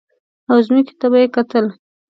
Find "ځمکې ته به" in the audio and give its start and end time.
0.67-1.17